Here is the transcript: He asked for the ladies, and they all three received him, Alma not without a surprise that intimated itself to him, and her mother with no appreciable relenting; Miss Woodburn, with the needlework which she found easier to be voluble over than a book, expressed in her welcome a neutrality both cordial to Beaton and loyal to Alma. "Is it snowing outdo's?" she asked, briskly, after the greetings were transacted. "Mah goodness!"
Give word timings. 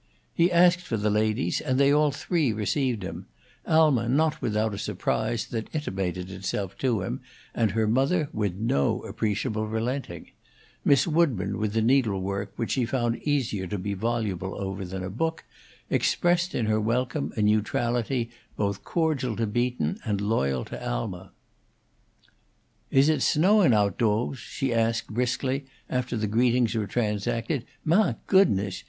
He 0.33 0.51
asked 0.51 0.81
for 0.81 0.97
the 0.97 1.11
ladies, 1.11 1.61
and 1.61 1.79
they 1.79 1.91
all 1.91 2.09
three 2.09 2.51
received 2.51 3.03
him, 3.03 3.27
Alma 3.67 4.09
not 4.09 4.41
without 4.41 4.73
a 4.73 4.79
surprise 4.79 5.45
that 5.49 5.69
intimated 5.75 6.31
itself 6.31 6.75
to 6.79 7.03
him, 7.03 7.21
and 7.53 7.69
her 7.69 7.85
mother 7.85 8.27
with 8.33 8.55
no 8.55 9.03
appreciable 9.03 9.67
relenting; 9.67 10.31
Miss 10.83 11.05
Woodburn, 11.05 11.59
with 11.59 11.73
the 11.73 11.83
needlework 11.83 12.51
which 12.55 12.71
she 12.71 12.83
found 12.83 13.17
easier 13.17 13.67
to 13.67 13.77
be 13.77 13.93
voluble 13.93 14.55
over 14.59 14.83
than 14.83 15.03
a 15.03 15.09
book, 15.11 15.43
expressed 15.87 16.55
in 16.55 16.65
her 16.65 16.81
welcome 16.81 17.31
a 17.37 17.43
neutrality 17.43 18.31
both 18.57 18.83
cordial 18.83 19.35
to 19.35 19.45
Beaton 19.45 19.99
and 20.03 20.19
loyal 20.19 20.65
to 20.65 20.83
Alma. 20.83 21.31
"Is 22.89 23.07
it 23.07 23.21
snowing 23.21 23.71
outdo's?" 23.75 24.39
she 24.39 24.73
asked, 24.73 25.09
briskly, 25.09 25.65
after 25.91 26.17
the 26.17 26.25
greetings 26.25 26.73
were 26.73 26.87
transacted. 26.87 27.65
"Mah 27.85 28.15
goodness!" 28.25 28.79